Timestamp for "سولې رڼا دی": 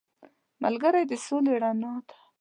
1.25-2.15